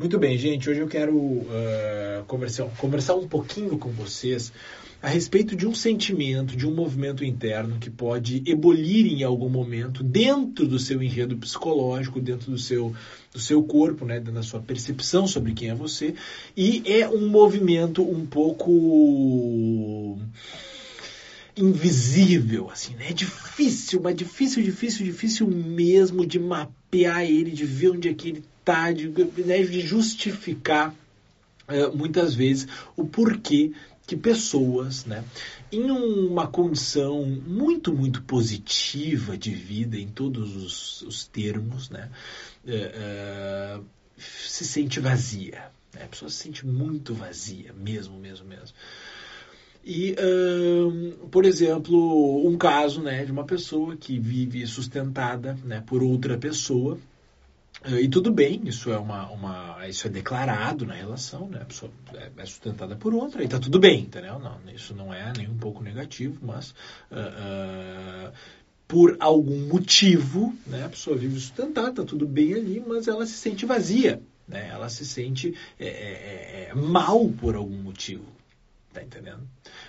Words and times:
Muito 0.00 0.18
bem, 0.18 0.38
gente. 0.38 0.70
Hoje 0.70 0.80
eu 0.80 0.88
quero 0.88 1.14
uh, 1.14 2.24
conversar, 2.26 2.64
conversar 2.78 3.16
um 3.16 3.28
pouquinho 3.28 3.76
com 3.76 3.90
vocês 3.90 4.50
a 5.02 5.08
respeito 5.10 5.54
de 5.54 5.66
um 5.66 5.74
sentimento, 5.74 6.56
de 6.56 6.66
um 6.66 6.74
movimento 6.74 7.22
interno 7.22 7.78
que 7.78 7.90
pode 7.90 8.42
ebulir 8.46 9.12
em 9.12 9.22
algum 9.22 9.50
momento 9.50 10.02
dentro 10.02 10.66
do 10.66 10.78
seu 10.78 11.02
enredo 11.02 11.36
psicológico, 11.36 12.18
dentro 12.18 12.50
do 12.50 12.56
seu, 12.56 12.94
do 13.30 13.38
seu 13.38 13.62
corpo, 13.62 14.06
né, 14.06 14.18
da 14.18 14.42
sua 14.42 14.60
percepção 14.60 15.26
sobre 15.26 15.52
quem 15.52 15.68
é 15.68 15.74
você, 15.74 16.14
e 16.56 16.82
é 16.86 17.06
um 17.06 17.28
movimento 17.28 18.02
um 18.02 18.24
pouco 18.24 20.18
invisível, 21.54 22.70
assim, 22.70 22.94
né? 22.94 23.10
É 23.10 23.12
difícil, 23.12 24.00
mas 24.02 24.16
difícil, 24.16 24.62
difícil, 24.62 25.04
difícil 25.04 25.46
mesmo 25.46 26.24
de 26.24 26.38
mapear 26.90 27.22
ele, 27.22 27.52
de 27.52 27.64
ver 27.64 27.90
onde 27.90 28.08
é 28.08 28.14
que 28.14 28.28
ele 28.28 28.44
está, 28.58 28.90
de, 28.92 29.08
né, 29.08 29.62
de 29.62 29.80
justificar 29.80 30.92
uh, 31.68 31.96
muitas 31.96 32.34
vezes 32.34 32.66
o 32.96 33.06
porquê 33.06 33.72
que 34.06 34.16
pessoas, 34.16 35.04
né, 35.04 35.24
em 35.70 35.88
uma 35.88 36.48
condição 36.48 37.24
muito, 37.24 37.92
muito 37.92 38.22
positiva 38.22 39.38
de 39.38 39.54
vida, 39.54 39.96
em 39.96 40.08
todos 40.08 40.56
os, 40.56 41.02
os 41.02 41.28
termos, 41.28 41.90
né, 41.90 42.10
uh, 42.64 43.80
uh, 43.80 43.84
se 44.18 44.64
sente 44.64 44.98
vazia. 44.98 45.70
Né? 45.94 46.04
A 46.04 46.08
pessoa 46.08 46.28
se 46.28 46.38
sente 46.38 46.66
muito 46.66 47.14
vazia, 47.14 47.72
mesmo, 47.72 48.18
mesmo, 48.18 48.46
mesmo. 48.48 48.74
E, 49.84 50.12
uh, 50.12 51.28
por 51.28 51.44
exemplo, 51.44 52.46
um 52.46 52.56
caso 52.58 53.02
né, 53.02 53.24
de 53.24 53.32
uma 53.32 53.44
pessoa 53.44 53.96
que 53.96 54.18
vive 54.18 54.66
sustentada 54.66 55.56
né, 55.64 55.82
por 55.86 56.02
outra 56.02 56.36
pessoa, 56.36 56.98
e 57.98 58.08
tudo 58.08 58.30
bem, 58.30 58.60
isso 58.66 58.90
é 58.90 58.98
uma, 58.98 59.30
uma, 59.30 59.88
isso 59.88 60.06
é 60.06 60.10
declarado 60.10 60.84
na 60.84 60.92
relação, 60.92 61.48
né? 61.48 61.60
A 61.62 61.64
pessoa 61.64 61.90
é, 62.12 62.30
é 62.36 62.44
sustentada 62.44 62.94
por 62.94 63.14
outra 63.14 63.42
e 63.42 63.48
tá 63.48 63.58
tudo 63.58 63.78
bem, 63.78 64.00
entendeu? 64.00 64.38
Não, 64.38 64.58
isso 64.74 64.94
não 64.94 65.14
é 65.14 65.32
nem 65.34 65.48
um 65.48 65.56
pouco 65.56 65.82
negativo, 65.82 66.38
mas 66.42 66.72
uh, 67.10 68.28
uh, 68.28 68.32
por 68.86 69.16
algum 69.18 69.66
motivo, 69.66 70.54
né? 70.66 70.84
A 70.84 70.90
pessoa 70.90 71.16
vive 71.16 71.40
sustentada, 71.40 71.92
tá 71.92 72.04
tudo 72.04 72.26
bem 72.26 72.52
ali, 72.52 72.84
mas 72.86 73.08
ela 73.08 73.24
se 73.24 73.32
sente 73.32 73.64
vazia, 73.64 74.20
né? 74.46 74.68
Ela 74.68 74.90
se 74.90 75.06
sente 75.06 75.54
é, 75.78 75.86
é, 75.86 76.68
é 76.70 76.74
mal 76.74 77.30
por 77.30 77.54
algum 77.54 77.78
motivo. 77.78 78.26
Tá 78.92 79.00
entendendo? 79.02 79.46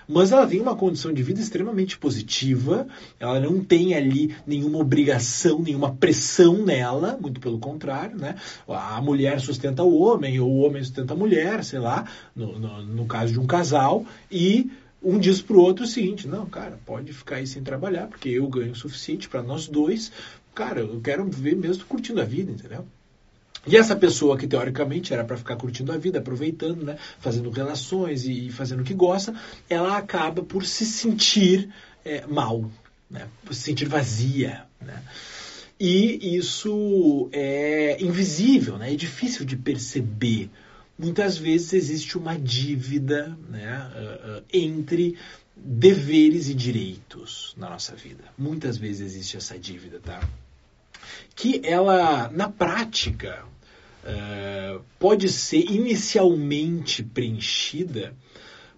Mas 0.08 0.32
ela 0.32 0.46
tem 0.46 0.62
uma 0.62 0.76
condição 0.76 1.12
de 1.12 1.24
vida 1.24 1.40
extremamente 1.40 1.98
positiva, 1.98 2.88
ela 3.20 3.40
não 3.40 3.64
tem 3.64 3.96
ali 3.96 4.36
nenhuma 4.46 4.78
obrigação, 4.78 5.60
nenhuma 5.60 5.96
pressão 5.96 6.64
nela, 6.64 7.18
muito 7.20 7.40
pelo 7.40 7.58
contrário, 7.58 8.16
né? 8.16 8.36
A 8.68 9.02
mulher 9.02 9.40
sustenta 9.40 9.82
o 9.84 10.00
homem, 10.00 10.40
ou 10.40 10.52
o 10.52 10.60
homem 10.60 10.84
sustenta 10.84 11.14
a 11.14 11.18
mulher, 11.18 11.64
sei 11.64 11.80
lá, 11.80 12.08
no, 12.36 12.60
no, 12.60 12.84
no 12.84 13.06
caso 13.08 13.34
de 13.34 13.40
um 13.40 13.48
casal, 13.48 14.06
e 14.32 14.70
um 15.02 15.18
diz 15.18 15.42
pro 15.42 15.60
outro 15.60 15.86
o 15.86 15.88
seguinte: 15.88 16.28
não, 16.28 16.46
cara, 16.46 16.80
pode 16.86 17.12
ficar 17.12 17.38
aí 17.38 17.48
sem 17.48 17.64
trabalhar, 17.64 18.08
porque 18.08 18.30
eu 18.30 18.48
ganho 18.48 18.74
o 18.74 18.76
suficiente 18.76 19.28
para 19.28 19.42
nós 19.42 19.68
dois. 19.68 20.12
Cara, 20.54 20.82
eu 20.82 21.02
quero 21.02 21.26
viver 21.26 21.56
mesmo 21.56 21.86
curtindo 21.86 22.22
a 22.22 22.26
vida, 22.26 22.52
entendeu? 22.52 22.86
E 23.66 23.78
essa 23.78 23.96
pessoa 23.96 24.38
que 24.38 24.48
teoricamente 24.48 25.14
era 25.14 25.24
para 25.24 25.38
ficar 25.38 25.56
curtindo 25.56 25.92
a 25.92 25.98
vida, 25.98 26.20
aproveitando, 26.20 26.84
né, 26.84 26.98
fazendo 27.20 27.50
relações 27.52 28.26
e, 28.26 28.50
fazendo 28.50 28.82
o 28.82 28.84
que 28.84 28.94
gosta, 28.94 29.36
ela 29.70 29.98
acaba 29.98 30.42
por 30.42 30.66
se 30.66 30.86
sentir 30.86 31.70
é, 32.04 32.26
mal, 32.26 32.70
né, 33.10 33.28
por 33.46 33.54
se 33.54 33.62
sentir 33.62 33.88
vazia. 33.88 34.64
Né. 34.82 35.02
E 35.80 36.38
isso 36.38 37.30
é 37.32 38.02
invisível, 38.02 38.78
né, 38.78 38.92
é 38.92 38.96
difícil 38.96 39.46
de 39.46 39.56
perceber. 39.56 40.50
Muitas 40.98 41.38
vezes 41.38 41.74
existe 41.74 42.18
uma 42.18 42.38
dívida 42.38 43.38
né, 43.50 43.92
entre 44.52 45.18
deveres 45.56 46.50
e 46.50 46.54
direitos 46.54 47.54
na 47.58 47.70
nossa 47.70 47.96
vida. 47.96 48.24
Muitas 48.38 48.78
vezes 48.78 49.02
existe 49.14 49.38
essa 49.38 49.58
dívida, 49.58 50.00
tá? 50.00 50.20
Que 51.36 51.62
ela, 51.64 52.30
na 52.30 52.50
prática, 52.50 53.44
uh, 54.04 54.82
pode 55.00 55.30
ser 55.30 55.70
inicialmente 55.72 57.04
preenchida 57.04 58.16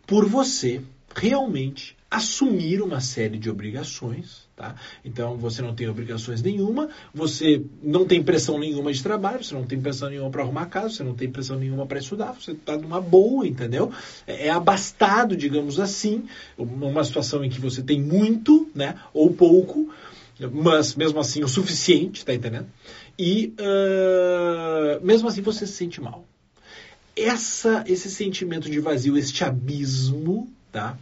por 0.06 0.28
você 0.28 0.82
realmente 1.16 1.96
assumir 2.14 2.80
uma 2.80 3.02
série 3.02 3.40
de 3.40 3.50
obrigações, 3.50 4.48
tá? 4.56 4.76
Então 5.04 5.36
você 5.36 5.64
não 5.64 5.74
tem 5.74 5.90
obrigações 5.90 6.44
nenhuma, 6.44 6.90
você 7.12 7.66
não 7.82 8.06
tem 8.06 8.22
pressão 8.22 8.60
nenhuma 8.60 8.94
de 8.94 9.02
trabalho, 9.02 9.44
você 9.44 9.56
não 9.56 9.66
tem 9.66 9.82
pressão 9.82 10.10
nenhuma 10.10 10.30
para 10.30 10.44
arrumar 10.44 10.68
casa, 10.68 10.90
você 10.90 11.04
não 11.04 11.16
tem 11.16 11.32
pressão 11.32 11.58
nenhuma 11.58 11.88
para 11.88 11.98
estudar, 11.98 12.34
você 12.34 12.52
está 12.52 12.78
numa 12.78 13.02
boa, 13.02 13.48
entendeu? 13.48 13.92
É, 14.28 14.48
é 14.48 14.50
abastado, 14.52 15.36
digamos 15.36 15.80
assim, 15.80 16.26
uma 16.56 17.04
situação 17.04 17.44
em 17.44 17.50
que 17.50 17.60
você 17.60 17.82
tem 17.82 18.00
muito, 18.00 18.70
né, 18.76 18.96
ou 19.12 19.34
pouco, 19.34 19.92
mas 20.52 20.96
mesmo 20.96 21.20
assim 21.20 21.44
o 21.44 21.48
suficiente, 21.48 22.26
tá 22.26 22.34
entendendo? 22.34 22.68
E 23.18 23.54
uh, 23.60 25.06
mesmo 25.06 25.28
assim 25.28 25.42
você 25.42 25.68
se 25.68 25.74
sente 25.74 26.02
mal. 26.02 26.26
Essa, 27.16 27.84
esse 27.88 28.10
sentimento 28.10 28.70
de 28.70 28.80
vazio, 28.80 29.18
este 29.18 29.44
abismo, 29.44 30.52
tá? 30.72 30.98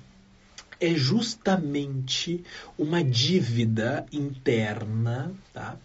É 0.79 0.93
justamente 0.93 2.43
uma 2.77 3.03
dívida 3.03 4.05
interna, 4.11 5.31
tá? 5.53 5.77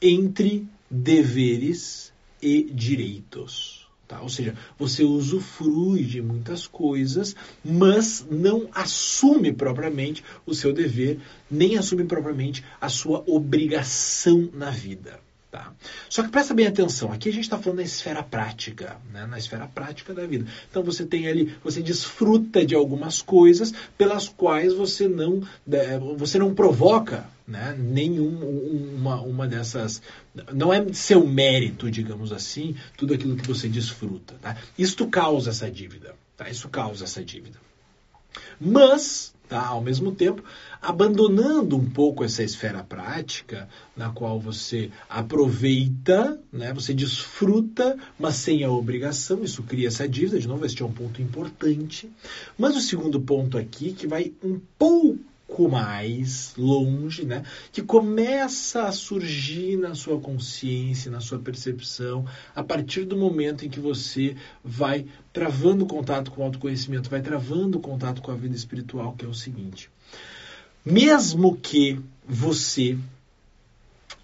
Entre 0.00 0.66
deveres 0.90 2.12
e 2.40 2.62
direitos. 2.62 3.83
Tá? 4.06 4.20
Ou 4.20 4.28
seja, 4.28 4.54
você 4.78 5.02
usufrui 5.02 6.04
de 6.04 6.20
muitas 6.20 6.66
coisas, 6.66 7.34
mas 7.64 8.26
não 8.30 8.68
assume 8.72 9.52
propriamente 9.52 10.22
o 10.44 10.54
seu 10.54 10.72
dever, 10.72 11.18
nem 11.50 11.78
assume 11.78 12.04
propriamente 12.04 12.62
a 12.80 12.88
sua 12.88 13.24
obrigação 13.26 14.50
na 14.52 14.70
vida. 14.70 15.20
Tá? 15.54 15.72
Só 16.10 16.24
que 16.24 16.30
presta 16.30 16.52
bem 16.52 16.66
atenção, 16.66 17.12
aqui 17.12 17.28
a 17.28 17.32
gente 17.32 17.44
está 17.44 17.56
falando 17.56 17.76
na 17.76 17.84
esfera 17.84 18.24
prática, 18.24 18.96
né? 19.12 19.24
na 19.24 19.38
esfera 19.38 19.68
prática 19.68 20.12
da 20.12 20.26
vida. 20.26 20.50
Então 20.68 20.82
você 20.82 21.06
tem 21.06 21.28
ali, 21.28 21.54
você 21.62 21.80
desfruta 21.80 22.66
de 22.66 22.74
algumas 22.74 23.22
coisas 23.22 23.72
pelas 23.96 24.28
quais 24.28 24.74
você 24.74 25.06
não, 25.06 25.44
né, 25.64 25.96
você 26.16 26.40
não 26.40 26.52
provoca 26.52 27.24
né? 27.46 27.72
nenhum 27.78 28.96
uma, 28.96 29.20
uma 29.20 29.46
dessas. 29.46 30.02
Não 30.52 30.74
é 30.74 30.92
seu 30.92 31.24
mérito, 31.24 31.88
digamos 31.88 32.32
assim, 32.32 32.74
tudo 32.96 33.14
aquilo 33.14 33.36
que 33.36 33.46
você 33.46 33.68
desfruta. 33.68 34.34
Tá? 34.42 34.56
Isto 34.76 35.06
causa 35.06 35.50
essa 35.50 35.70
dívida. 35.70 36.16
Tá? 36.36 36.50
Isso 36.50 36.68
causa 36.68 37.04
essa 37.04 37.24
dívida. 37.24 37.60
Mas 38.60 39.32
Tá? 39.54 39.68
Ao 39.68 39.80
mesmo 39.80 40.10
tempo, 40.10 40.42
abandonando 40.82 41.76
um 41.76 41.88
pouco 41.88 42.24
essa 42.24 42.42
esfera 42.42 42.82
prática, 42.82 43.68
na 43.96 44.10
qual 44.10 44.40
você 44.40 44.90
aproveita, 45.08 46.40
né? 46.52 46.72
você 46.72 46.92
desfruta, 46.92 47.96
mas 48.18 48.34
sem 48.34 48.64
a 48.64 48.70
obrigação, 48.72 49.44
isso 49.44 49.62
cria 49.62 49.86
essa 49.86 50.08
dívida, 50.08 50.40
de 50.40 50.48
novo, 50.48 50.66
este 50.66 50.82
é 50.82 50.84
um 50.84 50.90
ponto 50.90 51.22
importante. 51.22 52.10
Mas 52.58 52.76
o 52.76 52.80
segundo 52.80 53.20
ponto 53.20 53.56
aqui, 53.56 53.92
que 53.92 54.08
vai 54.08 54.32
um 54.42 54.60
pouco 54.76 55.20
pouco 55.54 55.68
mais 55.68 56.52
longe, 56.58 57.24
né? 57.24 57.44
Que 57.70 57.80
começa 57.80 58.84
a 58.84 58.92
surgir 58.92 59.76
na 59.76 59.94
sua 59.94 60.20
consciência, 60.20 61.10
na 61.10 61.20
sua 61.20 61.38
percepção, 61.38 62.26
a 62.54 62.62
partir 62.62 63.04
do 63.04 63.16
momento 63.16 63.64
em 63.64 63.68
que 63.68 63.78
você 63.78 64.36
vai 64.64 65.06
travando 65.32 65.86
contato 65.86 66.32
com 66.32 66.42
o 66.42 66.44
autoconhecimento, 66.44 67.08
vai 67.08 67.22
travando 67.22 67.78
contato 67.78 68.20
com 68.20 68.32
a 68.32 68.34
vida 68.34 68.56
espiritual, 68.56 69.14
que 69.16 69.24
é 69.24 69.28
o 69.28 69.34
seguinte: 69.34 69.88
mesmo 70.84 71.56
que 71.56 72.00
você 72.28 72.98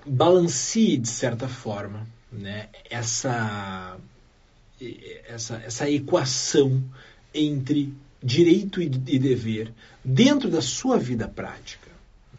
balancie 0.05 0.97
de 0.97 1.09
certa 1.09 1.47
forma, 1.47 2.07
né? 2.33 2.69
Essa 2.91 3.97
essa, 5.29 5.57
essa 5.57 5.91
equação 5.91 6.83
entre 7.35 7.95
direito 8.23 8.83
e 8.83 8.89
dever 8.89 9.73
dentro 10.05 10.51
da 10.51 10.61
sua 10.61 10.99
vida 10.99 11.27
prática. 11.29 11.91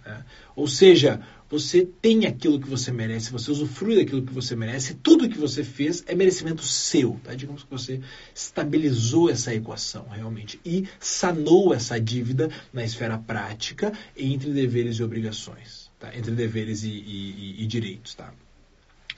Né? 0.06 0.24
Ou 0.56 0.68
seja, 0.68 1.22
você 1.50 1.86
tem 1.86 2.25
aquilo 2.25 2.62
que 2.62 2.69
você 2.69 2.92
merece, 2.92 3.31
você 3.31 3.51
usufrui 3.51 3.98
daquilo 3.98 4.22
que 4.22 4.33
você 4.33 4.56
merece, 4.56 4.94
tudo 4.94 5.28
que 5.28 5.38
você 5.38 5.63
fez 5.63 6.04
é 6.07 6.16
merecimento 6.16 6.63
seu. 6.63 7.19
Tá? 7.24 7.33
Digamos 7.33 7.63
que 7.63 7.69
você 7.69 8.00
estabilizou 8.33 9.30
essa 9.30 9.54
equação 9.54 10.07
realmente 10.10 10.60
e 10.66 10.88
sanou 11.00 11.74
essa 11.74 12.00
dívida 12.00 12.50
na 12.72 12.83
esfera 12.83 13.18
prática 13.18 13.92
entre 14.16 14.51
deveres 14.51 14.95
e 14.95 15.04
obrigações, 15.04 15.92
tá? 16.00 16.16
entre 16.16 16.31
deveres 16.31 16.83
e, 16.83 16.89
e, 16.89 17.63
e 17.63 17.68
direitos. 17.68 18.16
Tá? 18.16 18.33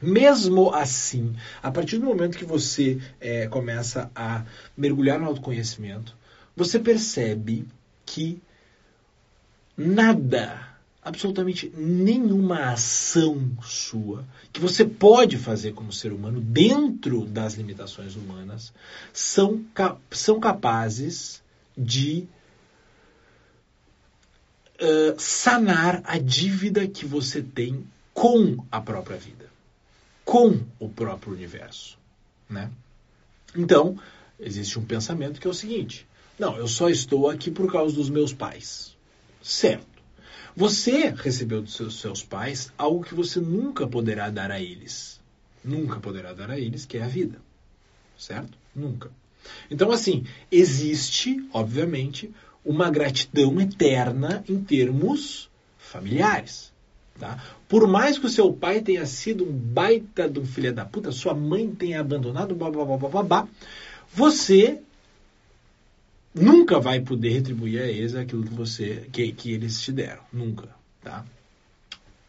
Mesmo 0.01 0.73
assim, 0.73 1.35
a 1.61 1.71
partir 1.71 1.97
do 1.97 2.05
momento 2.05 2.37
que 2.37 2.45
você 2.45 2.99
é, 3.21 3.47
começa 3.47 4.11
a 4.15 4.43
mergulhar 4.75 5.19
no 5.19 5.27
autoconhecimento, 5.27 6.17
você 6.55 6.79
percebe 6.79 7.67
que 8.05 8.41
nada 9.75 10.73
absolutamente 11.01 11.71
nenhuma 11.75 12.71
ação 12.71 13.51
sua 13.61 14.25
que 14.53 14.59
você 14.59 14.85
pode 14.85 15.37
fazer 15.37 15.73
como 15.73 15.91
ser 15.91 16.13
humano 16.13 16.39
dentro 16.39 17.25
das 17.25 17.55
limitações 17.55 18.15
humanas 18.15 18.73
são, 19.11 19.65
são 20.11 20.39
capazes 20.39 21.43
de 21.77 22.27
uh, 24.75 25.19
sanar 25.19 26.01
a 26.05 26.17
dívida 26.17 26.87
que 26.87 27.05
você 27.05 27.41
tem 27.41 27.85
com 28.13 28.63
a 28.71 28.79
própria 28.79 29.17
vida, 29.17 29.49
com 30.23 30.61
o 30.79 30.87
próprio 30.87 31.33
universo, 31.33 31.97
né? 32.49 32.71
Então, 33.55 33.99
existe 34.39 34.79
um 34.79 34.85
pensamento 34.85 35.41
que 35.41 35.47
é 35.47 35.49
o 35.49 35.53
seguinte: 35.53 36.07
não, 36.37 36.57
eu 36.57 36.67
só 36.67 36.89
estou 36.89 37.29
aqui 37.29 37.51
por 37.51 37.71
causa 37.71 37.95
dos 37.95 38.09
meus 38.09 38.33
pais. 38.33 38.95
Certo. 39.41 39.85
Você 40.55 41.09
recebeu 41.09 41.61
dos 41.61 41.75
seus, 41.75 41.99
seus 41.99 42.23
pais 42.23 42.71
algo 42.77 43.03
que 43.03 43.15
você 43.15 43.39
nunca 43.39 43.87
poderá 43.87 44.29
dar 44.29 44.51
a 44.51 44.59
eles. 44.59 45.19
Nunca 45.63 45.99
poderá 45.99 46.33
dar 46.33 46.51
a 46.51 46.59
eles, 46.59 46.85
que 46.85 46.97
é 46.97 47.03
a 47.03 47.07
vida. 47.07 47.39
Certo? 48.17 48.57
Nunca. 48.75 49.11
Então, 49.69 49.91
assim, 49.91 50.25
existe, 50.51 51.43
obviamente, 51.51 52.31
uma 52.63 52.89
gratidão 52.89 53.59
eterna 53.59 54.43
em 54.47 54.61
termos 54.63 55.49
familiares. 55.77 56.71
Tá? 57.19 57.43
Por 57.67 57.87
mais 57.87 58.17
que 58.17 58.25
o 58.25 58.29
seu 58.29 58.51
pai 58.51 58.81
tenha 58.81 59.05
sido 59.05 59.43
um 59.43 59.51
baita 59.51 60.29
de 60.29 60.39
um 60.39 60.45
filho 60.45 60.73
da 60.73 60.85
puta, 60.85 61.11
sua 61.11 61.33
mãe 61.33 61.69
tenha 61.69 61.99
abandonado, 61.99 62.55
blá, 62.55 62.71
blá, 62.71 62.85
blá, 62.85 62.97
blá, 62.97 63.23
blá, 63.23 63.47
você 64.13 64.81
nunca 66.33 66.79
vai 66.79 66.99
poder 66.99 67.29
retribuir 67.29 67.81
a 67.81 67.85
eles 67.85 68.15
aquilo 68.15 68.43
que 68.43 68.53
você 68.53 69.07
que, 69.11 69.31
que 69.31 69.51
eles 69.51 69.81
te 69.81 69.91
deram, 69.91 70.23
nunca, 70.31 70.69
tá? 71.01 71.25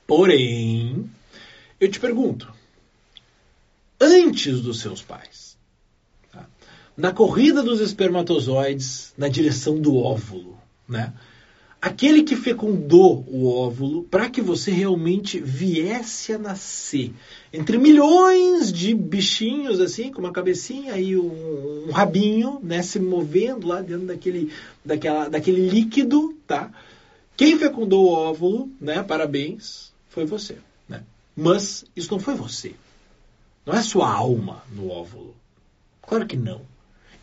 Porém, 0.06 1.10
eu 1.80 1.90
te 1.90 1.98
pergunto, 1.98 2.52
antes 4.00 4.60
dos 4.60 4.80
seus 4.80 5.02
pais, 5.02 5.56
tá? 6.30 6.46
na 6.96 7.12
corrida 7.12 7.62
dos 7.62 7.80
espermatozoides 7.80 9.14
na 9.16 9.28
direção 9.28 9.80
do 9.80 9.96
óvulo, 9.96 10.58
né? 10.88 11.12
Aquele 11.84 12.22
que 12.22 12.34
fecundou 12.34 13.26
o 13.28 13.46
óvulo 13.46 14.04
para 14.04 14.30
que 14.30 14.40
você 14.40 14.70
realmente 14.70 15.38
viesse 15.38 16.32
a 16.32 16.38
nascer. 16.38 17.12
Entre 17.52 17.76
milhões 17.76 18.72
de 18.72 18.94
bichinhos, 18.94 19.78
assim, 19.78 20.10
com 20.10 20.20
uma 20.20 20.32
cabecinha 20.32 20.96
e 20.96 21.14
um, 21.14 21.88
um 21.88 21.90
rabinho, 21.92 22.58
né, 22.62 22.80
se 22.80 22.98
movendo 22.98 23.66
lá 23.66 23.82
dentro 23.82 24.06
daquele, 24.06 24.50
daquela, 24.82 25.28
daquele 25.28 25.68
líquido, 25.68 26.34
tá? 26.46 26.72
Quem 27.36 27.58
fecundou 27.58 28.06
o 28.06 28.12
óvulo, 28.12 28.70
né, 28.80 29.02
parabéns, 29.02 29.92
foi 30.08 30.24
você, 30.24 30.56
né? 30.88 31.04
Mas 31.36 31.84
isso 31.94 32.10
não 32.10 32.18
foi 32.18 32.34
você. 32.34 32.72
Não 33.66 33.74
é 33.74 33.82
sua 33.82 34.10
alma 34.10 34.62
no 34.72 34.88
óvulo. 34.88 35.36
Claro 36.00 36.26
que 36.26 36.36
não. 36.36 36.62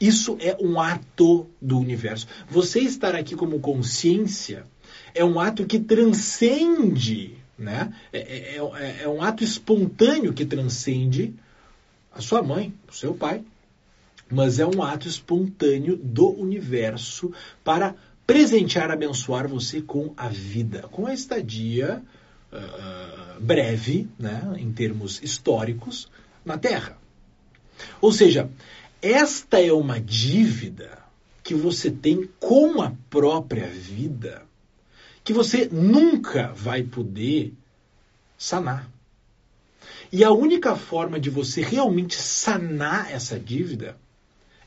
Isso 0.01 0.35
é 0.39 0.57
um 0.59 0.79
ato 0.81 1.47
do 1.61 1.77
universo. 1.77 2.27
Você 2.49 2.79
estar 2.79 3.15
aqui 3.15 3.35
como 3.35 3.59
consciência 3.59 4.65
é 5.13 5.23
um 5.23 5.39
ato 5.39 5.63
que 5.63 5.79
transcende, 5.79 7.37
né? 7.55 7.93
É, 8.11 8.19
é, 8.19 8.57
é, 8.57 9.03
é 9.03 9.07
um 9.07 9.21
ato 9.21 9.43
espontâneo 9.43 10.33
que 10.33 10.43
transcende 10.43 11.35
a 12.11 12.19
sua 12.19 12.41
mãe, 12.41 12.73
o 12.89 12.93
seu 12.93 13.13
pai, 13.13 13.43
mas 14.27 14.57
é 14.57 14.65
um 14.65 14.81
ato 14.81 15.07
espontâneo 15.07 15.95
do 15.95 16.29
universo 16.29 17.31
para 17.63 17.93
presentear, 18.25 18.89
abençoar 18.89 19.47
você 19.47 19.81
com 19.81 20.13
a 20.17 20.29
vida, 20.29 20.87
com 20.91 21.05
a 21.05 21.13
estadia 21.13 22.01
uh, 22.51 23.41
breve, 23.41 24.09
né, 24.17 24.53
em 24.57 24.71
termos 24.71 25.21
históricos, 25.21 26.09
na 26.43 26.57
Terra. 26.57 26.97
Ou 27.99 28.11
seja, 28.11 28.49
esta 29.01 29.61
é 29.61 29.71
uma 29.73 29.99
dívida 29.99 30.99
que 31.43 31.55
você 31.55 31.89
tem 31.89 32.29
com 32.39 32.81
a 32.81 32.93
própria 33.09 33.67
vida 33.67 34.43
que 35.23 35.33
você 35.33 35.67
nunca 35.71 36.51
vai 36.53 36.83
poder 36.83 37.53
sanar. 38.37 38.89
E 40.11 40.23
a 40.23 40.31
única 40.31 40.75
forma 40.75 41.19
de 41.19 41.29
você 41.29 41.61
realmente 41.61 42.15
sanar 42.15 43.11
essa 43.11 43.39
dívida 43.39 43.97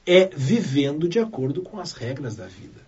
é 0.06 0.26
vivendo 0.34 1.08
de 1.08 1.18
acordo 1.18 1.62
com 1.62 1.78
as 1.78 1.92
regras 1.92 2.36
da 2.36 2.46
vida. 2.46 2.80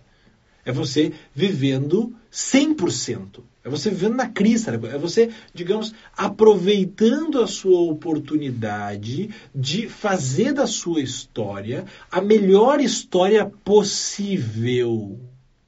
É 0.65 0.71
você 0.71 1.13
vivendo 1.35 2.15
100%. 2.31 3.41
É 3.63 3.69
você 3.69 3.89
vivendo 3.89 4.15
na 4.15 4.29
crista. 4.29 4.71
É 4.71 4.97
você, 4.97 5.29
digamos, 5.53 5.93
aproveitando 6.15 7.41
a 7.41 7.47
sua 7.47 7.81
oportunidade 7.81 9.29
de 9.53 9.89
fazer 9.89 10.53
da 10.53 10.65
sua 10.65 11.01
história 11.01 11.85
a 12.11 12.21
melhor 12.21 12.79
história 12.79 13.45
possível. 13.63 15.19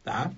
Tá? 0.03 0.31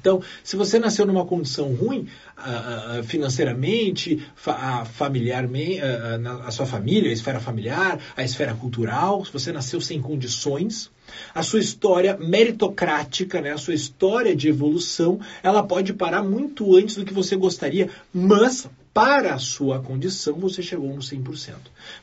Então, 0.00 0.20
se 0.42 0.56
você 0.56 0.80
nasceu 0.80 1.06
numa 1.06 1.24
condição 1.24 1.72
ruim, 1.74 2.08
uh, 2.36 3.04
financeiramente, 3.04 4.26
fa 4.34 4.84
familiarmente, 4.84 5.80
uh, 5.80 6.42
a 6.42 6.50
sua 6.50 6.66
família, 6.66 7.08
a 7.08 7.12
esfera 7.12 7.38
familiar, 7.38 8.00
a 8.16 8.24
esfera 8.24 8.52
cultural, 8.52 9.24
se 9.24 9.32
você 9.32 9.52
nasceu 9.52 9.80
sem 9.80 10.00
condições, 10.00 10.90
a 11.32 11.42
sua 11.44 11.60
história 11.60 12.16
meritocrática, 12.16 13.40
né, 13.40 13.52
a 13.52 13.58
sua 13.58 13.74
história 13.74 14.34
de 14.34 14.48
evolução, 14.48 15.20
ela 15.40 15.62
pode 15.62 15.92
parar 15.92 16.24
muito 16.24 16.76
antes 16.76 16.96
do 16.96 17.04
que 17.04 17.12
você 17.12 17.36
gostaria, 17.36 17.88
mas 18.12 18.68
para 18.92 19.34
a 19.34 19.38
sua 19.38 19.80
condição 19.80 20.34
você 20.34 20.62
chegou 20.62 20.92
no 20.92 21.00
100%. 21.00 21.54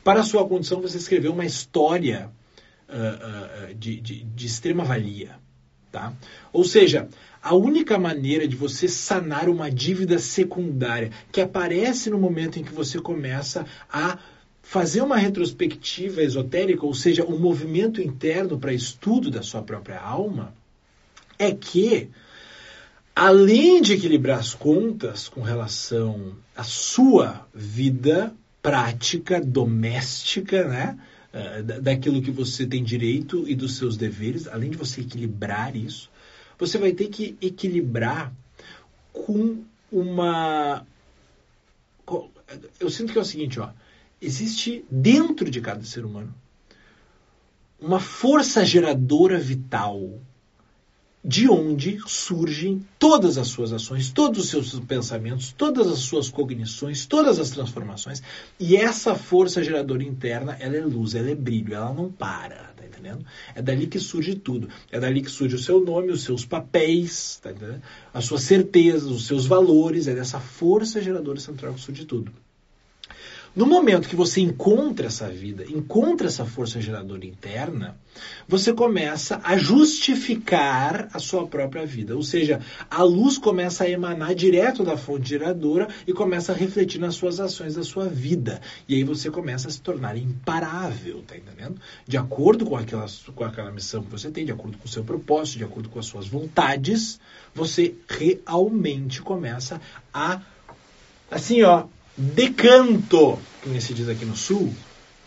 Para 0.02 0.20
a 0.20 0.24
sua 0.24 0.48
condição 0.48 0.80
você 0.80 0.96
escreveu 0.96 1.32
uma 1.32 1.44
história 1.44 2.30
uh, 2.88 3.74
de, 3.74 4.00
de, 4.00 4.24
de 4.24 4.46
extrema 4.46 4.84
valia. 4.84 5.38
Tá? 5.90 6.12
Ou 6.52 6.64
seja, 6.64 7.08
a 7.42 7.54
única 7.54 7.98
maneira 7.98 8.46
de 8.46 8.54
você 8.54 8.86
sanar 8.86 9.48
uma 9.48 9.70
dívida 9.70 10.18
secundária 10.18 11.10
que 11.32 11.40
aparece 11.40 12.10
no 12.10 12.18
momento 12.18 12.58
em 12.58 12.62
que 12.62 12.72
você 12.72 13.00
começa 13.00 13.66
a 13.90 14.18
fazer 14.62 15.00
uma 15.00 15.16
retrospectiva 15.16 16.22
esotérica, 16.22 16.86
ou 16.86 16.94
seja, 16.94 17.24
um 17.24 17.38
movimento 17.38 18.00
interno 18.00 18.58
para 18.58 18.72
estudo 18.72 19.30
da 19.30 19.42
sua 19.42 19.62
própria 19.62 20.00
alma, 20.00 20.54
é 21.38 21.50
que, 21.50 22.08
além 23.16 23.82
de 23.82 23.94
equilibrar 23.94 24.38
as 24.38 24.54
contas 24.54 25.28
com 25.28 25.40
relação 25.40 26.36
à 26.54 26.62
sua 26.62 27.48
vida 27.52 28.32
prática, 28.62 29.40
doméstica, 29.40 30.68
né? 30.68 30.98
Eh, 31.32 31.62
daquilo 31.62 32.20
que 32.20 32.30
você 32.30 32.66
tem 32.66 32.82
direito 32.82 33.48
e 33.48 33.54
dos 33.54 33.76
seus 33.76 33.96
deveres, 33.96 34.48
além 34.48 34.70
de 34.70 34.76
você 34.76 35.00
equilibrar 35.00 35.76
isso, 35.76 36.10
você 36.58 36.76
vai 36.76 36.92
ter 36.92 37.08
que 37.08 37.36
equilibrar 37.40 38.32
com 39.12 39.62
uma. 39.92 40.84
Eu 42.80 42.90
sinto 42.90 43.12
que 43.12 43.18
é 43.18 43.22
o 43.22 43.24
seguinte, 43.24 43.60
ó. 43.60 43.70
Existe 44.20 44.84
dentro 44.90 45.48
de 45.48 45.60
cada 45.60 45.84
ser 45.84 46.04
humano 46.04 46.34
uma 47.80 48.00
força 48.00 48.64
geradora 48.64 49.38
vital 49.38 50.20
de 51.22 51.48
onde 51.48 51.98
surgem 52.06 52.84
todas 52.98 53.36
as 53.36 53.48
suas 53.48 53.72
ações, 53.72 54.10
todos 54.10 54.44
os 54.44 54.50
seus 54.50 54.80
pensamentos, 54.80 55.52
todas 55.52 55.86
as 55.86 55.98
suas 55.98 56.28
cognições, 56.30 57.04
todas 57.06 57.38
as 57.38 57.50
transformações. 57.50 58.22
E 58.58 58.76
essa 58.76 59.14
força 59.14 59.62
geradora 59.62 60.02
interna, 60.02 60.56
ela 60.58 60.76
é 60.76 60.80
luz, 60.80 61.14
ela 61.14 61.30
é 61.30 61.34
brilho, 61.34 61.74
ela 61.74 61.92
não 61.92 62.10
para 62.10 62.70
entendendo? 63.00 63.24
É 63.54 63.62
dali 63.62 63.86
que 63.86 63.98
surge 63.98 64.34
tudo. 64.34 64.68
É 64.90 65.00
dali 65.00 65.22
que 65.22 65.30
surge 65.30 65.56
o 65.56 65.58
seu 65.58 65.80
nome, 65.84 66.12
os 66.12 66.22
seus 66.22 66.44
papéis, 66.44 67.40
tá 67.42 67.50
entendendo? 67.50 67.82
As 68.12 68.26
suas 68.26 68.42
certezas, 68.42 69.10
os 69.10 69.26
seus 69.26 69.46
valores. 69.46 70.06
É 70.06 70.14
dessa 70.14 70.38
força 70.38 71.00
geradora 71.00 71.40
central 71.40 71.74
que 71.74 71.80
surge 71.80 72.04
tudo. 72.04 72.30
No 73.54 73.66
momento 73.66 74.08
que 74.08 74.14
você 74.14 74.40
encontra 74.40 75.08
essa 75.08 75.28
vida, 75.28 75.64
encontra 75.68 76.28
essa 76.28 76.46
força 76.46 76.80
geradora 76.80 77.26
interna, 77.26 77.98
você 78.46 78.72
começa 78.72 79.40
a 79.42 79.56
justificar 79.56 81.08
a 81.12 81.18
sua 81.18 81.48
própria 81.48 81.84
vida. 81.84 82.14
Ou 82.14 82.22
seja, 82.22 82.60
a 82.88 83.02
luz 83.02 83.38
começa 83.38 83.82
a 83.84 83.90
emanar 83.90 84.36
direto 84.36 84.84
da 84.84 84.96
fonte 84.96 85.30
geradora 85.30 85.88
e 86.06 86.12
começa 86.12 86.52
a 86.52 86.54
refletir 86.54 87.00
nas 87.00 87.16
suas 87.16 87.40
ações 87.40 87.74
da 87.74 87.82
sua 87.82 88.08
vida. 88.08 88.60
E 88.88 88.94
aí 88.94 89.02
você 89.02 89.28
começa 89.28 89.66
a 89.66 89.70
se 89.70 89.80
tornar 89.80 90.16
imparável, 90.16 91.24
tá 91.26 91.36
entendendo? 91.36 91.74
De 92.06 92.16
acordo 92.16 92.64
com 92.64 92.76
aquela, 92.76 93.06
com 93.34 93.44
aquela 93.44 93.72
missão 93.72 94.04
que 94.04 94.10
você 94.12 94.30
tem, 94.30 94.44
de 94.44 94.52
acordo 94.52 94.78
com 94.78 94.84
o 94.86 94.90
seu 94.90 95.02
propósito, 95.02 95.58
de 95.58 95.64
acordo 95.64 95.88
com 95.88 95.98
as 95.98 96.06
suas 96.06 96.28
vontades, 96.28 97.18
você 97.52 97.96
realmente 98.08 99.20
começa 99.20 99.80
a, 100.14 100.40
assim, 101.28 101.64
ó, 101.64 101.86
de 102.16 102.50
canto, 102.50 103.38
como 103.62 103.80
se 103.80 103.94
diz 103.94 104.08
aqui 104.08 104.24
no 104.24 104.36
sul, 104.36 104.72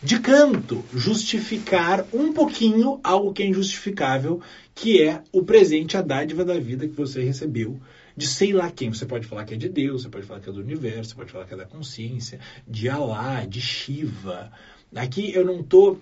de 0.02 0.20
canto, 0.20 0.84
justificar 0.94 2.06
um 2.14 2.34
pouquinho 2.34 3.00
algo 3.04 3.32
que 3.34 3.44
é 3.44 3.48
injustificável, 3.48 4.42
que 4.76 5.02
é 5.02 5.22
o 5.32 5.44
presente, 5.44 5.96
a 5.96 6.02
dádiva 6.02 6.44
da 6.44 6.60
vida 6.60 6.88
que 6.88 6.96
você 6.96 7.24
recebeu 7.24 7.80
de 8.16 8.28
sei 8.28 8.54
lá 8.54 8.70
quem. 8.70 8.94
Você 8.94 9.06
pode 9.06 9.26
falar 9.26 9.46
que 9.46 9.54
é 9.54 9.58
de 9.58 9.70
Deus, 9.70 10.04
você 10.04 10.10
pode 10.10 10.26
falar 10.26 10.40
que 10.40 10.50
é 10.50 10.54
do 10.54 10.62
universo, 10.62 11.12
você 11.12 11.16
pode 11.16 11.32
falar 11.32 11.46
que 11.46 11.54
é 11.54 11.58
da 11.58 11.66
consciência, 11.66 12.40
de 12.68 12.90
Alá, 12.90 13.46
de 13.46 13.62
Shiva. 13.62 14.52
Aqui 14.96 15.34
eu 15.34 15.46
não 15.46 15.62
estou 15.62 16.00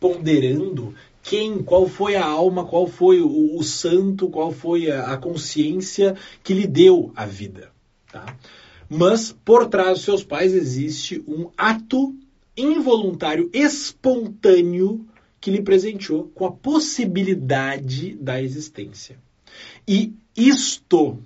ponderando 0.00 0.94
quem, 1.22 1.62
qual 1.62 1.88
foi 1.88 2.14
a 2.14 2.24
alma, 2.24 2.64
qual 2.64 2.86
foi 2.86 3.20
o, 3.20 3.56
o 3.56 3.62
santo, 3.62 4.28
qual 4.30 4.52
foi 4.52 4.90
a, 4.90 5.12
a, 5.12 5.16
consciência 5.16 6.16
que 6.42 6.54
lhe 6.54 6.66
deu 6.66 7.12
a 7.16 7.26
vida. 7.26 7.70
Tá? 8.10 8.36
Mas 8.88 9.32
por 9.32 9.68
trás 9.68 9.98
dos 9.98 10.04
seus 10.04 10.24
pais 10.24 10.52
existe 10.52 11.22
um 11.26 11.50
ato 11.56 12.16
involuntário, 12.56 13.50
espontâneo, 13.52 15.06
que 15.40 15.50
lhe 15.50 15.62
presenteou 15.62 16.28
com 16.28 16.46
a 16.46 16.52
possibilidade 16.52 18.14
da 18.16 18.40
existência. 18.40 19.18
E 19.86 20.14
isto 20.36 21.18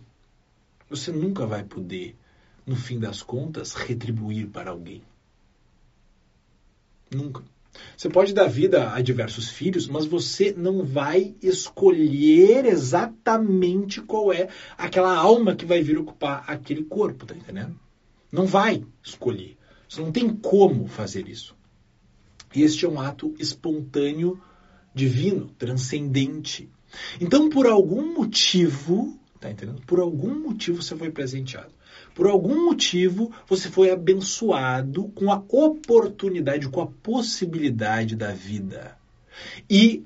você 0.89 1.13
nunca 1.13 1.47
vai 1.47 1.63
poder, 1.63 2.17
no 2.67 2.75
fim 2.75 2.99
das 2.99 3.23
contas, 3.23 3.75
retribuir 3.75 4.49
para 4.49 4.71
alguém. 4.71 5.03
Nunca. 7.11 7.43
Você 7.97 8.09
pode 8.09 8.33
dar 8.33 8.49
vida 8.49 8.93
a 8.93 9.01
diversos 9.01 9.49
filhos, 9.49 9.87
mas 9.87 10.07
você 10.07 10.53
não 10.57 10.85
vai 10.85 11.35
escolher 11.43 12.65
exatamente 12.65 14.01
qual 14.01 14.33
é 14.33 14.49
aquela 14.77 15.15
alma 15.15 15.55
que 15.55 15.65
vai 15.65 15.83
vir 15.83 15.99
ocupar 15.99 16.45
aquele 16.47 16.85
corpo, 16.85 17.27
tá 17.27 17.35
entendendo? 17.35 17.79
Não 18.33 18.47
vai 18.47 18.85
escolher. 19.03 19.57
Você 19.89 20.01
não 20.01 20.13
tem 20.13 20.29
como 20.29 20.87
fazer 20.87 21.29
isso. 21.29 21.55
Este 22.55 22.85
é 22.85 22.89
um 22.89 23.01
ato 23.01 23.35
espontâneo, 23.39 24.41
divino, 24.95 25.51
transcendente. 25.59 26.69
Então, 27.21 27.49
por 27.49 27.67
algum 27.67 28.15
motivo, 28.15 29.19
tá 29.39 29.51
entendendo? 29.51 29.81
Por 29.87 30.01
algum 30.01 30.39
motivo 30.41 30.83
você 30.83 30.97
foi 30.97 31.11
presenteado. 31.11 31.73
Por 32.21 32.29
algum 32.29 32.67
motivo 32.67 33.33
você 33.49 33.71
foi 33.71 33.91
abençoado 33.91 35.05
com 35.15 35.33
a 35.33 35.43
oportunidade, 35.49 36.69
com 36.69 36.83
a 36.83 36.87
possibilidade 36.87 38.15
da 38.15 38.31
vida. 38.31 38.95
E 39.71 40.05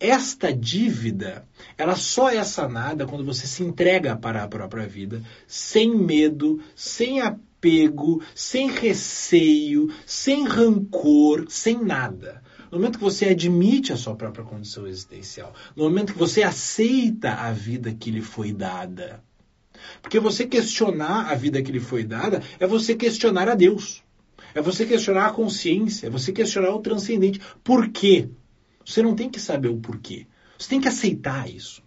esta 0.00 0.52
dívida, 0.52 1.46
ela 1.78 1.94
só 1.94 2.30
é 2.30 2.42
sanada 2.42 3.06
quando 3.06 3.24
você 3.24 3.46
se 3.46 3.62
entrega 3.62 4.16
para 4.16 4.42
a 4.42 4.48
própria 4.48 4.88
vida, 4.88 5.22
sem 5.46 5.96
medo, 5.96 6.60
sem 6.74 7.20
apego, 7.20 8.20
sem 8.34 8.68
receio, 8.68 9.88
sem 10.04 10.44
rancor, 10.44 11.46
sem 11.48 11.80
nada. 11.80 12.42
No 12.72 12.78
momento 12.78 12.98
que 12.98 13.04
você 13.04 13.26
admite 13.26 13.92
a 13.92 13.96
sua 13.96 14.16
própria 14.16 14.44
condição 14.44 14.84
existencial, 14.84 15.54
no 15.76 15.84
momento 15.84 16.12
que 16.12 16.18
você 16.18 16.42
aceita 16.42 17.34
a 17.34 17.52
vida 17.52 17.94
que 17.94 18.10
lhe 18.10 18.20
foi 18.20 18.52
dada. 18.52 19.22
Porque 20.00 20.20
você 20.20 20.46
questionar 20.46 21.30
a 21.30 21.34
vida 21.34 21.62
que 21.62 21.72
lhe 21.72 21.80
foi 21.80 22.04
dada 22.04 22.42
é 22.58 22.66
você 22.66 22.94
questionar 22.94 23.48
a 23.48 23.54
Deus. 23.54 24.02
É 24.54 24.60
você 24.60 24.84
questionar 24.84 25.26
a 25.26 25.32
consciência, 25.32 26.06
é 26.06 26.10
você 26.10 26.32
questionar 26.32 26.74
o 26.74 26.80
transcendente. 26.80 27.40
Por 27.64 27.88
quê? 27.88 28.28
Você 28.84 29.02
não 29.02 29.14
tem 29.14 29.30
que 29.30 29.40
saber 29.40 29.68
o 29.68 29.78
porquê. 29.78 30.26
Você 30.58 30.68
tem 30.68 30.80
que 30.80 30.88
aceitar 30.88 31.48
isso. 31.48 31.82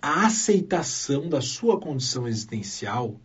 A 0.00 0.26
aceitação 0.26 1.28
da 1.28 1.40
sua 1.40 1.80
condição 1.80 2.26
existencial 2.26 3.20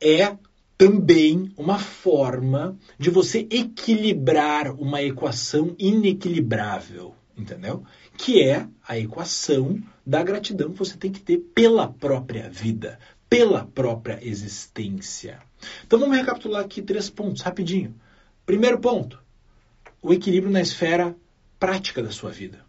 é 0.00 0.36
também 0.76 1.52
uma 1.56 1.78
forma 1.78 2.78
de 2.98 3.10
você 3.10 3.46
equilibrar 3.50 4.72
uma 4.80 5.02
equação 5.02 5.74
inequilibrável, 5.78 7.14
entendeu? 7.36 7.82
Que 8.16 8.42
é 8.42 8.68
a 8.86 8.96
equação 8.96 9.80
da 10.08 10.22
gratidão 10.22 10.72
que 10.72 10.78
você 10.78 10.96
tem 10.96 11.12
que 11.12 11.20
ter 11.20 11.36
pela 11.36 11.86
própria 11.86 12.48
vida, 12.48 12.98
pela 13.28 13.66
própria 13.66 14.18
existência. 14.22 15.38
Então 15.86 15.98
vamos 15.98 16.16
recapitular 16.16 16.64
aqui 16.64 16.80
três 16.80 17.10
pontos 17.10 17.42
rapidinho. 17.42 17.94
Primeiro 18.46 18.78
ponto: 18.78 19.22
o 20.00 20.10
equilíbrio 20.10 20.50
na 20.50 20.62
esfera 20.62 21.14
prática 21.60 22.02
da 22.02 22.10
sua 22.10 22.30
vida. 22.30 22.64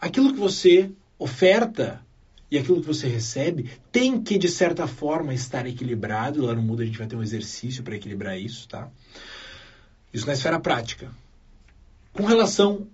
Aquilo 0.00 0.32
que 0.32 0.40
você 0.40 0.90
oferta 1.16 2.04
e 2.50 2.58
aquilo 2.58 2.80
que 2.80 2.86
você 2.88 3.06
recebe 3.06 3.70
tem 3.92 4.20
que, 4.20 4.36
de 4.36 4.48
certa 4.48 4.88
forma, 4.88 5.32
estar 5.32 5.64
equilibrado. 5.64 6.44
Lá 6.44 6.56
no 6.56 6.62
mundo 6.62 6.82
a 6.82 6.84
gente 6.84 6.98
vai 6.98 7.06
ter 7.06 7.14
um 7.14 7.22
exercício 7.22 7.84
para 7.84 7.94
equilibrar 7.94 8.36
isso, 8.36 8.66
tá? 8.66 8.90
Isso 10.12 10.26
na 10.26 10.32
esfera 10.32 10.58
prática. 10.58 11.08
Com 12.12 12.24
relação 12.24 12.88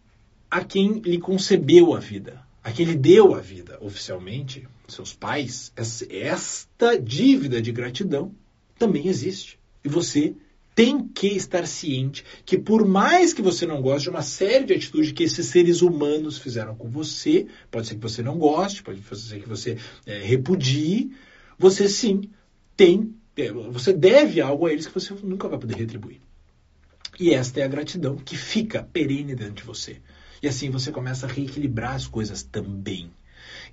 a 0.50 0.62
quem 0.62 0.99
lhe 0.99 1.18
concebeu 1.18 1.94
a 1.94 1.99
vida, 1.99 2.43
a 2.64 2.73
quem 2.73 2.87
lhe 2.87 2.97
deu 2.97 3.35
a 3.35 3.40
vida 3.40 3.78
oficialmente, 3.83 4.66
seus 4.88 5.12
pais, 5.12 5.71
esta 6.09 6.99
dívida 6.99 7.61
de 7.61 7.71
gratidão 7.71 8.35
também 8.78 9.06
existe. 9.06 9.59
E 9.85 9.88
você 9.88 10.35
tem 10.75 11.06
que 11.06 11.28
estar 11.28 11.66
ciente 11.66 12.25
que 12.44 12.56
por 12.56 12.87
mais 12.87 13.35
que 13.35 13.42
você 13.42 13.66
não 13.66 13.83
goste 13.83 14.04
de 14.04 14.11
uma 14.11 14.23
série 14.23 14.64
de 14.64 14.73
atitudes 14.73 15.12
que 15.12 15.25
esses 15.25 15.47
seres 15.47 15.83
humanos 15.83 16.38
fizeram 16.38 16.75
com 16.75 16.88
você, 16.88 17.47
pode 17.71 17.87
ser 17.87 17.97
que 17.97 18.00
você 18.00 18.23
não 18.23 18.38
goste, 18.38 18.83
pode 18.83 19.00
ser 19.02 19.40
que 19.40 19.49
você 19.49 19.76
é, 20.06 20.18
repudie, 20.21 21.12
você 21.59 21.87
sim 21.87 22.30
tem, 22.75 23.14
é, 23.37 23.52
você 23.52 23.92
deve 23.92 24.40
algo 24.40 24.66
a 24.66 24.73
eles 24.73 24.87
que 24.87 24.94
você 24.94 25.14
nunca 25.23 25.49
vai 25.49 25.59
poder 25.59 25.76
retribuir. 25.76 26.21
E 27.21 27.35
esta 27.35 27.61
é 27.61 27.62
a 27.62 27.68
gratidão 27.68 28.16
que 28.16 28.37
fica 28.37 28.83
perene 28.83 29.35
dentro 29.35 29.54
de 29.54 29.62
você. 29.64 29.99
E 30.43 30.49
assim 30.49 30.71
você 30.71 30.91
começa 30.91 31.26
a 31.26 31.29
reequilibrar 31.29 31.95
as 31.95 32.07
coisas 32.07 32.43
também. 32.43 33.11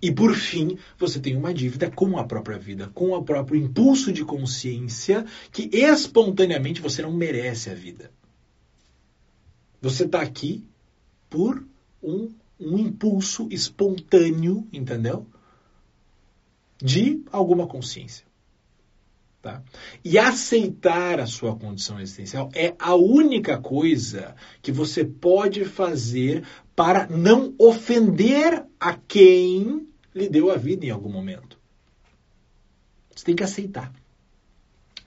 E 0.02 0.12
por 0.12 0.34
fim, 0.34 0.78
você 0.98 1.20
tem 1.20 1.36
uma 1.36 1.54
dívida 1.54 1.90
com 1.90 2.18
a 2.18 2.24
própria 2.24 2.58
vida, 2.58 2.90
com 2.94 3.12
o 3.12 3.24
próprio 3.24 3.60
impulso 3.60 4.12
de 4.12 4.26
consciência 4.26 5.26
que 5.52 5.70
espontaneamente 5.72 6.82
você 6.82 7.02
não 7.02 7.14
merece 7.14 7.70
a 7.70 7.74
vida. 7.74 8.12
Você 9.82 10.06
está 10.06 10.22
aqui 10.22 10.66
por 11.30 11.64
um, 12.02 12.34
um 12.60 12.78
impulso 12.78 13.48
espontâneo, 13.52 14.68
entendeu? 14.72 15.26
De 16.78 17.24
alguma 17.32 17.68
consciência. 17.68 18.26
Tá? 19.42 19.64
E 20.06 20.20
aceitar 20.20 21.20
a 21.20 21.26
sua 21.26 21.56
condição 21.56 22.00
existencial 22.00 22.52
é 22.54 22.76
a 22.78 22.94
única 22.94 23.58
coisa 23.60 24.36
que 24.62 24.72
você 24.72 25.04
pode 25.04 25.66
fazer 25.66 26.46
para 26.76 27.08
não 27.08 27.56
ofender 27.58 28.64
a 28.80 28.94
quem 28.94 29.88
lhe 30.14 30.30
deu 30.30 30.52
a 30.52 30.58
vida 30.58 30.86
em 30.86 30.92
algum 30.92 31.12
momento. 31.12 31.60
Você 33.16 33.26
tem 33.26 33.36
que 33.36 33.44
aceitar. 33.44 33.92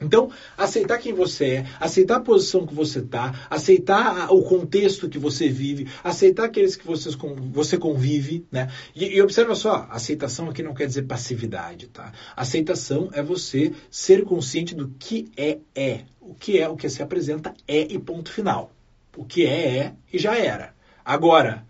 Então, 0.00 0.30
aceitar 0.56 0.98
quem 0.98 1.12
você 1.12 1.44
é, 1.44 1.66
aceitar 1.80 2.16
a 2.16 2.20
posição 2.20 2.66
que 2.66 2.74
você 2.74 2.98
está, 2.98 3.46
aceitar 3.48 4.32
o 4.32 4.42
contexto 4.42 5.08
que 5.08 5.18
você 5.18 5.48
vive, 5.48 5.88
aceitar 6.02 6.46
aqueles 6.46 6.76
que 6.76 6.86
vocês, 6.86 7.16
você 7.52 7.78
convive, 7.78 8.46
né? 8.50 8.70
E, 8.94 9.04
e, 9.16 9.22
observa 9.22 9.54
só, 9.54 9.86
aceitação 9.90 10.50
aqui 10.50 10.62
não 10.62 10.74
quer 10.74 10.86
dizer 10.86 11.02
passividade, 11.02 11.86
tá? 11.88 12.12
Aceitação 12.36 13.08
é 13.12 13.22
você 13.22 13.72
ser 13.90 14.24
consciente 14.24 14.74
do 14.74 14.88
que 14.98 15.30
é 15.36 15.58
é. 15.74 16.00
O 16.20 16.34
que 16.34 16.58
é, 16.58 16.68
o 16.68 16.76
que 16.76 16.88
se 16.88 17.02
apresenta 17.02 17.54
é 17.68 17.80
e 17.92 17.98
ponto 17.98 18.30
final. 18.30 18.72
O 19.16 19.24
que 19.24 19.46
é 19.46 19.78
é 19.78 19.92
e 20.12 20.18
já 20.18 20.36
era. 20.36 20.74
Agora, 21.04 21.66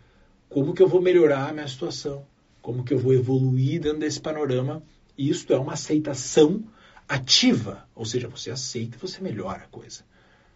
como 0.49 0.73
que 0.73 0.83
eu 0.83 0.89
vou 0.89 1.03
melhorar 1.03 1.49
a 1.49 1.53
minha 1.53 1.67
situação? 1.67 2.25
como 2.65 2.83
que 2.83 2.95
eu 2.95 2.99
vou 2.99 3.13
evoluir 3.13 3.79
dentro 3.79 3.99
desse 3.99 4.19
panorama. 4.19 4.83
Isto 5.19 5.53
é 5.53 5.59
uma 5.59 5.75
aceitação 5.75 6.65
ativa, 7.09 7.87
ou 7.95 8.05
seja, 8.05 8.29
você 8.29 8.51
aceita 8.51 8.99
você 8.99 9.21
melhora 9.21 9.65
a 9.65 9.69
coisa. 9.69 10.03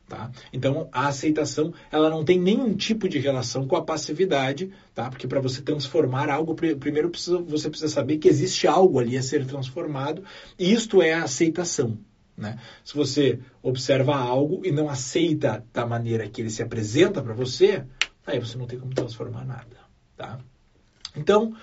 Tá? 0.09 0.31
Então, 0.53 0.89
a 0.91 1.09
aceitação 1.09 1.75
ela 1.93 2.09
não 2.09 2.25
tem 2.25 2.41
nenhum 2.41 2.75
tipo 2.75 3.07
de 3.07 3.19
relação 3.19 3.67
com 3.69 3.77
a 3.77 3.85
passividade, 3.85 4.73
tá? 4.95 5.11
porque 5.11 5.27
para 5.27 5.41
você 5.41 5.61
transformar 5.61 6.31
algo, 6.31 6.55
primeiro 6.55 7.13
você 7.47 7.69
precisa 7.69 7.93
saber 7.93 8.17
que 8.17 8.27
existe 8.27 8.67
algo 8.67 8.99
ali 8.99 9.19
a 9.19 9.23
ser 9.23 9.45
transformado, 9.47 10.25
e 10.59 10.73
isto 10.73 11.03
é 11.03 11.13
a 11.13 11.25
aceitação. 11.25 11.99
Né? 12.35 12.59
Se 12.83 12.95
você 12.95 13.39
observa 13.63 14.17
algo 14.17 14.63
e 14.65 14.73
não 14.73 14.89
aceita 14.89 15.63
da 15.75 15.85
maneira 15.85 16.27
que 16.27 16.41
ele 16.41 16.51
se 16.51 16.63
apresenta 16.63 17.21
para 17.21 17.35
você, 17.35 17.85
aí 18.27 18.39
você 18.39 18.57
não 18.57 18.67
tem 18.67 18.79
como 18.79 18.95
transformar 18.95 19.45
nada. 19.45 19.77
Tá? 20.17 20.39
Então, 21.15 21.55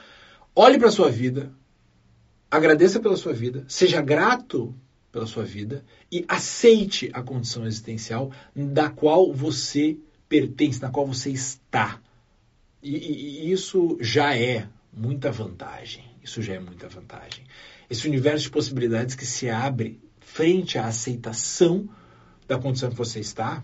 Olhe 0.57 0.79
para 0.79 0.87
a 0.87 0.91
sua 0.91 1.11
vida, 1.11 1.51
agradeça 2.55 2.99
pela 2.99 3.17
sua 3.17 3.33
vida, 3.33 3.63
seja 3.67 4.01
grato 4.01 4.75
pela 5.11 5.25
sua 5.25 5.43
vida 5.43 5.83
e 6.11 6.25
aceite 6.27 7.09
a 7.13 7.21
condição 7.21 7.65
existencial 7.65 8.31
da 8.55 8.89
qual 8.89 9.31
você 9.31 9.97
pertence, 10.27 10.81
na 10.81 10.89
qual 10.89 11.05
você 11.07 11.29
está. 11.29 12.01
E, 12.81 12.95
e, 12.95 13.47
e 13.47 13.51
isso 13.51 13.97
já 14.01 14.35
é 14.37 14.67
muita 14.91 15.31
vantagem. 15.31 16.03
Isso 16.23 16.41
já 16.41 16.55
é 16.55 16.59
muita 16.59 16.89
vantagem. 16.89 17.45
Esse 17.89 18.07
universo 18.07 18.45
de 18.45 18.51
possibilidades 18.51 19.15
que 19.15 19.25
se 19.25 19.49
abre 19.49 19.99
frente 20.19 20.77
à 20.77 20.87
aceitação 20.87 21.87
da 22.47 22.57
condição 22.57 22.89
que 22.89 22.95
você 22.95 23.19
está, 23.19 23.63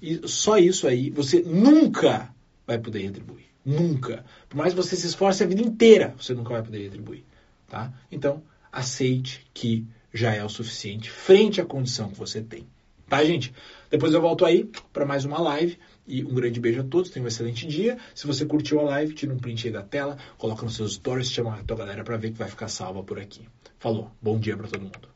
e 0.00 0.26
só 0.26 0.58
isso 0.58 0.86
aí 0.86 1.10
você 1.10 1.42
nunca 1.42 2.34
vai 2.66 2.78
poder 2.78 3.02
retribuir. 3.02 3.53
Nunca. 3.64 4.24
Por 4.48 4.56
mais 4.56 4.72
que 4.72 4.76
você 4.76 4.94
se 4.94 5.06
esforce 5.06 5.42
a 5.42 5.46
vida 5.46 5.62
inteira, 5.62 6.14
você 6.18 6.34
nunca 6.34 6.50
vai 6.50 6.62
poder 6.62 6.82
retribuir. 6.82 7.24
tá? 7.68 7.92
Então, 8.10 8.42
aceite 8.70 9.46
que 9.54 9.86
já 10.12 10.34
é 10.34 10.44
o 10.44 10.48
suficiente 10.48 11.10
frente 11.10 11.60
à 11.60 11.64
condição 11.64 12.10
que 12.10 12.18
você 12.18 12.42
tem. 12.42 12.66
Tá, 13.08 13.24
gente? 13.24 13.54
Depois 13.90 14.12
eu 14.12 14.20
volto 14.20 14.44
aí 14.44 14.70
para 14.92 15.04
mais 15.06 15.24
uma 15.24 15.40
live. 15.40 15.78
E 16.06 16.22
um 16.22 16.34
grande 16.34 16.60
beijo 16.60 16.80
a 16.80 16.84
todos, 16.84 17.10
tenham 17.10 17.24
um 17.24 17.28
excelente 17.28 17.66
dia. 17.66 17.96
Se 18.14 18.26
você 18.26 18.44
curtiu 18.44 18.80
a 18.80 18.82
live, 18.82 19.14
tira 19.14 19.32
um 19.32 19.38
print 19.38 19.66
aí 19.66 19.72
da 19.72 19.82
tela, 19.82 20.18
coloca 20.36 20.62
nos 20.62 20.76
seus 20.76 20.94
stories, 20.94 21.30
chama 21.30 21.54
a 21.54 21.62
tua 21.62 21.78
galera 21.78 22.04
para 22.04 22.16
ver 22.18 22.32
que 22.32 22.38
vai 22.38 22.48
ficar 22.48 22.68
salva 22.68 23.02
por 23.02 23.18
aqui. 23.18 23.48
Falou, 23.78 24.10
bom 24.20 24.38
dia 24.38 24.56
para 24.56 24.68
todo 24.68 24.82
mundo. 24.82 25.13